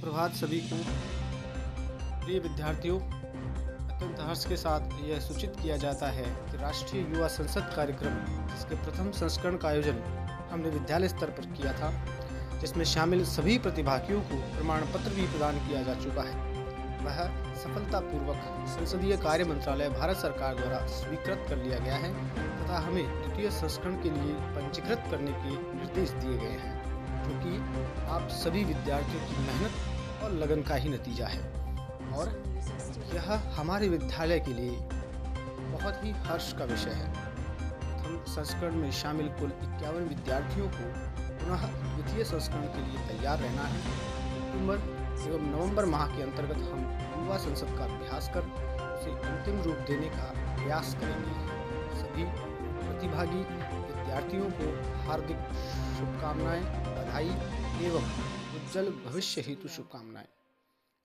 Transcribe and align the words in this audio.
सुप्रभात 0.00 0.34
सभी 0.34 0.58
को। 0.60 0.76
प्रिय 2.20 2.38
विद्यार्थियों, 2.38 2.98
अत्यंत 3.00 4.20
हर्ष 4.20 4.44
के 4.44 4.56
साथ 4.56 4.92
यह 5.04 5.20
सूचित 5.20 5.56
किया 5.62 5.76
जाता 5.76 6.08
है 6.08 6.24
कि 6.24 6.56
राष्ट्रीय 6.56 7.02
युवा 7.02 7.28
संसद 7.28 7.72
कार्यक्रम, 7.76 8.14
जिसके 8.46 8.76
प्रथम 8.76 9.10
संस्करण 9.10 9.56
का 9.56 9.68
आयोजन 9.68 10.00
हमने 10.52 10.70
विद्यालय 10.70 11.08
स्तर 11.08 11.30
पर 11.30 11.46
किया 11.52 11.72
था, 11.72 11.92
जिसमें 12.60 12.84
शामिल 12.84 13.24
सभी 13.24 13.58
प्रतिभागियों 13.58 14.20
को 14.22 14.40
प्रमाण 14.56 14.86
पत्र 14.94 15.14
भी 15.14 15.26
प्रदान 15.26 15.58
किया 15.68 15.82
जा 15.82 15.94
चुका 15.94 16.22
है। 16.22 16.48
वह 17.04 17.22
सफलतापूर्वक 17.54 18.66
संसदीय 18.68 19.16
कार्य 19.16 19.44
मंत्रालय 19.44 19.88
भारत 19.90 20.16
सरकार 20.16 20.54
द्वारा 20.54 20.86
स्वीकृत 20.96 21.46
कर 21.48 21.56
लिया 21.56 21.78
गया 21.78 21.96
है 21.96 22.12
तथा 22.58 22.78
हमें 22.78 23.04
द्वितीय 23.04 23.50
संस्करण 23.50 24.02
के 24.02 24.10
लिए 24.10 24.34
पंजीकृत 24.56 25.04
करने 25.10 25.32
के 25.32 25.56
निर्देश 25.76 26.10
दिए 26.10 26.38
गए 26.38 26.58
हैं 26.58 26.78
क्योंकि 27.22 27.56
आप 28.10 28.28
सभी 28.32 28.64
विद्यार्थियों 28.64 29.26
की 29.26 29.42
मेहनत 29.42 29.89
और 30.22 30.32
लगन 30.32 30.62
का 30.62 30.74
ही 30.74 30.88
नतीजा 30.88 31.26
है। 31.26 31.40
और 32.12 32.28
यह 33.14 33.32
हमारे 33.54 33.88
विद्यालय 33.88 34.40
के 34.40 34.52
लिए 34.52 34.76
बहुत 35.72 36.04
ही 36.04 36.10
हर्ष 36.10 36.52
का 36.52 36.64
विषय 36.64 36.90
है। 36.90 37.08
प्रथम 37.12 38.22
संस्करण 38.32 38.74
में 38.74 38.90
शामिल 38.92 39.28
कुल 39.38 39.52
इक्यावन 39.62 40.08
विद्यार्थियों 40.08 40.68
को 40.68 40.88
पुनः 41.40 41.66
द्वितीय 41.74 42.24
संस्करण 42.24 42.66
के 42.66 42.86
लिए 42.86 43.06
तैयार 43.08 43.38
रहना 43.38 43.62
है। 43.62 43.80
अक्टूबर 44.40 44.98
एवं 45.20 45.46
नवंबर 45.46 45.84
माह 45.84 46.06
के 46.06 46.22
अंतर्गत 46.22 46.60
हम 46.70 46.80
युवा 47.16 47.36
संसद 47.38 47.76
का 47.78 47.84
अभ्यास 47.84 48.30
कर 48.34 48.42
उसे 48.90 49.10
अंतिम 49.28 49.60
रूप 49.62 49.84
देने 49.88 50.08
का 50.08 50.32
प्रयास 50.56 50.94
करेंगे। 51.00 51.34
सभी 52.00 52.24
प्रतिभागी 52.80 53.42
विद्यार्थियों 53.90 54.50
को 54.50 54.66
हार्दिक 55.06 55.38
शुभकामनाएँ, 55.98 56.62
बधाई 56.88 57.30
एवं 57.86 58.04
उज्जवल 58.70 58.90
भविष्य 59.04 59.40
हेतु 59.42 59.68
शुभकामनाएँ। 59.68 60.26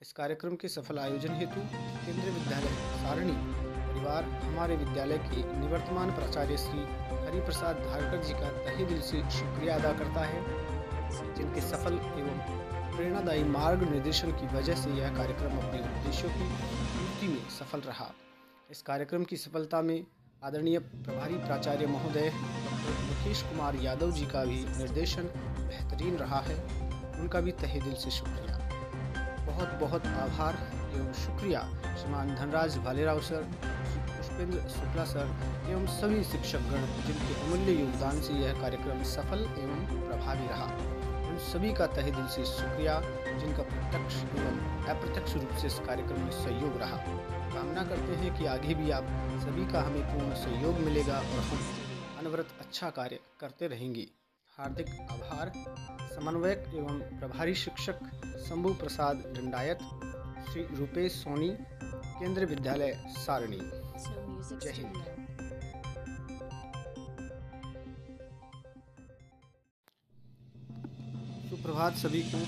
इस 0.00 0.12
कार्यक्रम 0.12 0.54
के 0.54 0.68
सफल 0.68 0.98
आयोजन 0.98 1.34
हेतु 1.34 1.60
केंद्रीय 1.60 2.30
विद्यालय 2.30 2.74
सारणी 2.96 3.32
परिवार, 3.32 4.24
हमारे 4.40 4.76
विद्यालय 4.76 5.18
के 5.20 5.44
निवर्तमान 5.60 6.10
प्राचार्य 6.10 6.56
श्री 6.56 6.80
हरिप्रसाद 7.20 7.76
धारकर 7.86 8.22
जी 8.24 8.34
का 8.34 8.50
तहे 8.58 8.84
दिल 8.84 9.00
से 9.00 9.22
शुक्रिया 9.30 9.76
अदा 9.76 9.92
करता 9.92 10.24
है, 10.24 10.42
जिनके 11.36 11.60
सफल 11.60 11.94
एवं 11.94 12.44
प्रेरणादायी 12.96 13.44
मार्ग 13.56 13.88
निर्देशन 13.90 14.32
की 14.32 14.54
वजह 14.56 14.82
से 14.82 14.90
यह 15.00 15.16
कार्यक्रम 15.16 15.56
अपने 15.58 15.80
उद्देश्यों 15.80 16.30
की 16.30 16.50
पूर्ति 16.92 17.28
में 17.28 17.48
सफल 17.50 17.80
रहा। 17.80 18.12
इस 18.70 18.82
कार्यक्रम 18.82 19.24
की 19.24 19.36
सफलता 19.36 19.82
में 19.82 19.98
आदरणीय 20.42 20.78
प्रभारी 20.78 21.34
प्राचार्य 21.38 21.86
महोदय 21.86 22.30
डॉक्टर 22.30 23.02
मुकेश 23.04 23.42
कुमार 23.42 23.76
यादव 23.82 24.10
जी 24.10 24.26
का 24.26 24.44
भी 24.44 24.64
निर्देशन 24.78 25.32
बेहतरीन 25.58 26.16
रहा 26.16 26.40
है। 26.40 26.83
उनका 27.20 27.40
भी 27.40 27.52
तहे 27.62 27.80
दिल 27.80 27.94
से 27.94 28.10
शुक्रिया। 28.10 28.58
बहुत 29.46 29.78
बहुत 29.80 30.06
आभार 30.06 30.56
एवं 30.94 31.12
शुक्रिया 31.14 31.60
श्रीमान 31.98 32.34
धनराज 32.34 32.76
भालेराव 32.78 33.20
सर, 33.20 33.42
पुष्पेंद्र 34.08 34.58
शुक्ला 34.70 35.04
सर 35.04 35.26
एवं 35.70 35.86
सभी 35.96 36.22
शिक्षकगण 36.24 36.86
जिनके 37.06 37.40
अमूल्य 37.40 37.72
योगदान 37.72 38.20
से 38.20 38.34
यह 38.34 38.60
कार्यक्रम 38.60 39.02
सफल 39.12 39.44
एवं 39.58 40.08
प्रभावी 40.08 40.48
रहा। 40.48 40.64
उन 41.28 41.38
सभी 41.42 41.72
का 41.72 41.86
तहे 41.86 42.10
दिल 42.10 42.26
से 42.26 42.44
शुक्रिया, 42.44 42.98
जिनका 43.38 43.62
प्रत्यक्ष 43.62 44.16
एवं 44.16 44.58
अप्रत्यक्ष 44.86 45.34
रूप 45.34 45.56
से 45.60 45.66
इस 45.66 45.78
कार्यक्रम 45.86 46.20
में 46.20 46.30
सहयोग 46.32 46.76
रहा। 46.80 46.96
कामना 47.54 47.84
करते 47.84 48.16
हैं 48.16 48.36
कि 48.38 48.46
आगे 48.46 48.74
भी 48.74 48.90
आप 48.90 49.06
सभी 49.44 49.72
का 49.72 49.82
हमें 49.82 50.02
पूर्ण 50.02 50.34
सहयोग 50.34 50.78
मिलेगा 50.80 51.18
और 51.18 51.48
हम 51.48 51.58
अनवरत 52.18 52.48
अच्छा 52.60 52.90
कार्य 52.90 53.18
करते 53.40 53.66
रहेंगे। 53.66 54.06
हार्दिक 54.58 54.90
आभार 55.10 55.50
समन्वयक 56.14 56.64
एवं 56.74 56.98
प्रभारी 57.20 57.54
शिक्षक 57.54 57.98
शंभु 58.48 58.72
प्रसाद 58.74 59.16
दंडायत 59.16 59.78
श्री 60.50 60.62
रूपेश 60.76 61.12
सोनी 61.12 61.48
केंद्रीय 61.60 62.46
विद्यालय 62.46 62.92
सारणी। 63.08 63.58
जय 64.58 64.72
हिंद। 64.72 64.94
सुप्रभात 71.48 71.96
सभी 71.96 72.22
को। 72.22 72.44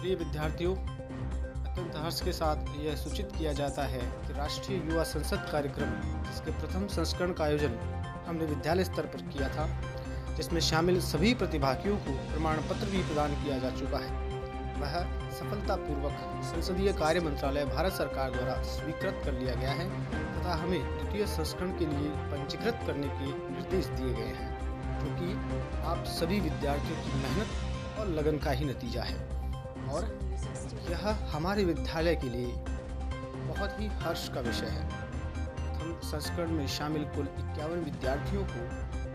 प्रिय 0.00 0.14
विद्यार्थियों 0.14 0.76
अत्यंत 0.76 1.96
हर्ष 1.96 2.22
के 2.22 2.32
साथ 2.32 2.76
यह 2.80 2.96
सूचित 2.96 3.32
किया 3.38 3.52
जाता 3.52 3.86
है 3.86 4.00
कि 4.26 4.32
राष्ट्रीय 4.32 4.78
युवा 4.78 5.04
संसद 5.04 5.48
कार्यक्रम 5.52 6.00
जिसके 6.24 6.60
प्रथम 6.60 6.86
संस्करण 6.86 7.32
का 7.32 7.44
आयोजन 7.44 7.78
हमने 8.26 8.46
विद्यालय 8.46 8.84
स्तर 8.84 9.06
पर 9.06 9.22
किया 9.22 9.48
था 9.48 9.97
जिसमें 10.38 10.60
शामिल 10.60 11.00
सभी 11.00 11.34
प्रतिभागियों 11.34 11.96
को 11.98 12.12
प्रमाण 12.26 12.56
पत्र 12.56 12.86
भी 12.86 13.02
प्रदान 13.02 13.34
किया 13.34 13.58
जा 13.58 13.70
चुका 13.70 13.98
है। 13.98 14.26
वह 14.74 14.92
सफलतापूर्वक 15.30 16.18
संसदीय 16.44 16.92
कार्य 16.92 17.20
मंत्रालय 17.20 17.64
भारत 17.64 17.92
सरकार 17.92 18.30
द्वारा 18.30 18.54
स्वीकृत 18.64 19.20
कर 19.24 19.32
लिया 19.32 19.54
गया 19.54 19.70
है 19.70 19.86
तथा 20.34 20.54
हमें 20.54 20.78
द्वितीय 20.80 21.26
संस्करण 21.26 21.72
के 21.78 21.86
लिए 21.86 22.10
पंजीकृत 22.30 22.80
करने 22.86 23.08
के 23.08 23.26
निर्देश 23.52 23.86
दिए 23.86 24.12
गए 24.14 24.32
हैं, 24.36 24.50
जो 25.00 25.08
कि 25.16 25.82
आप 25.84 26.04
सभी 26.08 26.40
विद्यार्थियों 26.40 27.02
की 27.02 27.18
मेहनत 27.18 27.98
और 27.98 28.08
लगन 28.08 28.38
का 28.38 28.50
ही 28.50 28.64
नतीजा 28.64 29.02
है। 29.02 29.16
और 29.88 30.06
यह 30.90 31.08
हमारे 31.32 31.64
विद्यालय 31.64 32.16
के 32.16 32.28
लिए 32.28 32.52
बहुत 33.48 33.80
ही 33.80 33.86
हर्ष 34.02 34.28
का 34.28 34.40
विषय 34.40 34.66
है। 34.66 34.86
प्रथम 35.56 35.98
संस्करण 36.04 36.50
में 36.50 36.66
शामिल 36.68 37.04
कुल 37.16 37.28
इक्यावन 37.38 37.84
विद्यार्थियों 37.84 38.44
को 38.44 38.60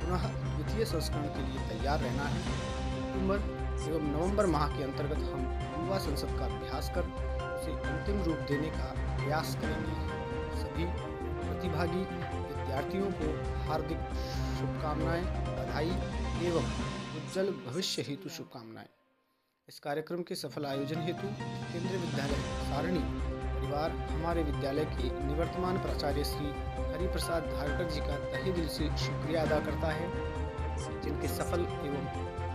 पुनः 0.03 0.23
द्वितीय 0.45 0.85
संस्करण 0.85 1.27
के 1.35 1.41
लिए 1.47 1.67
तैयार 1.67 1.99
रहना 1.99 2.23
है। 2.23 2.41
अक्टूबर 3.01 3.51
एवं 3.83 4.03
नवंबर 4.11 4.45
माह 4.47 4.67
के 4.77 4.83
अंतर्गत 4.83 5.23
हम 5.29 5.41
युवा 5.75 5.97
संसद 5.99 6.37
का 6.39 6.45
अभ्यास 6.45 6.89
कर 6.95 7.07
उसे 7.53 7.71
अंतिम 7.89 8.21
रूप 8.23 8.39
देने 8.49 8.69
का 8.69 8.87
प्रयास 9.17 9.55
करेंगे। 9.61 9.95
सभी 10.61 10.85
प्रतिभागी 11.43 12.03
विद्यार्थियों 12.47 13.11
को 13.11 13.27
हार्दिक 13.67 13.99
शुभकामनाएँ, 14.57 15.23
बधाई 15.57 15.91
एवं 16.47 16.65
उज्जवल 17.17 17.51
भविष्य 17.67 18.01
हेतु 18.07 18.29
शुभकामनाएँ। 18.29 18.89
इस 19.67 19.79
कार्यक्रम 19.79 20.21
के 20.21 20.35
सफल 20.35 20.65
आयोजन 20.65 21.01
हेतु 21.01 21.27
केंद्रीय 21.71 21.97
विद्यालय 21.97 22.41
सारणी 22.69 22.99
परिवार, 22.99 23.91
हमारे 24.11 24.43
विद्यालय 24.43 24.85
के 24.95 25.09
निवर्तमान 25.27 25.77
प्राचार्य 25.77 26.23
श्री 26.23 26.47
हरिप्रसाद 26.93 27.43
धारकर 27.43 27.89
जी 27.91 27.99
का 27.99 28.15
तहे 28.31 28.51
दिल 28.51 28.67
से 28.67 28.89
शुक्रिया 28.97 29.41
अदा 29.41 29.59
करता 29.59 29.91
है, 29.91 30.07
जिनके 31.01 31.27
सफल 31.27 31.59
एवं 31.59 32.05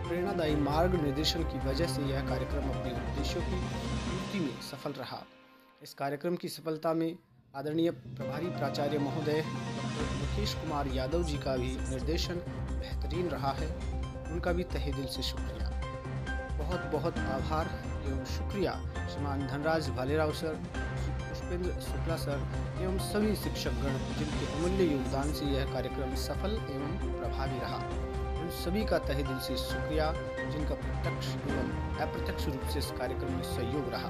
प्रेरणादायी 0.08 0.56
मार्ग 0.56 0.94
निर्देशन 1.02 1.42
की 1.44 1.58
वजह 1.68 1.86
से 1.86 2.02
यह 2.02 2.28
कार्यक्रम 2.28 2.68
अपने 2.70 2.92
उद्देश्यों 2.92 3.42
की 3.42 3.60
पूर्ति 4.04 4.40
में 4.40 4.60
सफल 4.62 4.92
रहा। 4.92 5.22
इस 5.82 5.94
कार्यक्रम 5.94 6.36
की 6.36 6.48
सफलता 6.48 6.92
में 6.94 7.16
आदरणीय 7.54 7.90
प्रभारी 7.90 8.46
प्राचार्य 8.46 8.98
महोदय 8.98 9.40
डॉक्टर 9.40 10.14
मुकेश 10.14 10.54
कुमार 10.54 10.88
यादव 10.88 11.22
जी 11.22 11.38
का 11.38 11.56
भी 11.56 11.76
निर्देशन 11.90 12.34
बेहतरीन 12.70 13.28
रहा 13.28 13.52
है। 13.52 13.68
उनका 14.32 14.52
भी 14.52 14.64
तहे 14.72 14.92
दिल 14.92 15.06
से 15.06 15.22
शुक्रिया। 15.22 15.68
बहुत 16.58 16.90
बहुत 16.92 17.18
आभार 17.18 17.70
एवं 18.06 18.24
शुक्रिया। 18.36 18.72
श्रीमान 19.08 19.46
धनराज 19.46 19.88
भालेराव 19.90 20.32
सर 20.32 20.60
पुष्पेंद्र 21.48 21.80
शुक्ला 21.80 22.16
सर 22.16 22.40
एवं 22.82 22.98
सभी 23.00 23.34
शिक्षकगण 23.36 23.94
जिनके 24.16 24.46
अमूल्य 24.52 24.84
योगदान 24.84 25.32
से 25.32 25.44
यह 25.44 25.72
कार्यक्रम 25.72 26.14
सफल 26.14 26.56
एवं 26.70 26.96
प्रभावी 27.20 27.58
रहा। 27.60 27.76
उन 28.40 28.50
सभी 28.54 28.84
का 28.84 28.98
तहे 28.98 29.22
दिल 29.22 29.38
से 29.38 29.56
शुक्रिया, 29.56 30.10
जिनका 30.52 30.74
प्रत्यक्ष 30.74 31.28
एवं 31.28 31.70
अप्रत्यक्ष 31.98 32.46
रूप 32.46 32.68
से 32.68 32.78
इस 32.78 32.90
कार्यक्रम 32.98 33.32
में 33.32 33.42
सहयोग 33.44 33.88
रहा। 33.88 34.08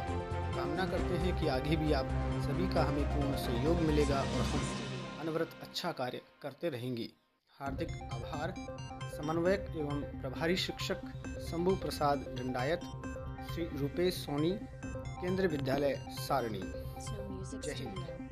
कामना 0.56 0.86
करते 0.86 1.18
हैं 1.18 1.38
कि 1.40 1.48
आगे 1.48 1.76
भी 1.76 1.92
आप 1.92 2.10
सभी 2.46 2.68
का 2.74 2.84
हमें 2.84 3.04
पूर्ण 3.04 3.36
सहयोग 3.36 3.80
मिलेगा 3.82 4.20
और 4.20 4.42
हम 4.50 4.66
अनवरत 5.20 5.54
अच्छा 5.62 5.92
कार्य 5.92 6.20
करते 6.42 6.68
रहेंगे। 6.68 7.08
हार्दिक 7.60 7.92
आभार। 8.12 8.54
समन्वयक 9.16 9.72
एवं 9.76 10.02
प्रभारी 10.20 10.56
शिक्षक 10.56 11.06
शंभु 11.50 11.76
प्रसाद 11.76 12.18
दंडायत 12.38 12.80
श्री 13.52 13.64
रूपेश 13.78 14.14
सोनी, 14.14 14.50
केंद्रीय 15.22 15.48
विद्यालय 15.48 15.94
सारणी। 16.20 16.62
जय 17.00 17.72
हिंद 17.74 18.27